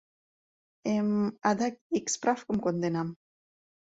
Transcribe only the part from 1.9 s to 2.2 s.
ик